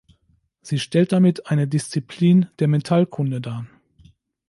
[0.63, 3.67] Sie stellt damit eine Disziplin der Metallkunde dar.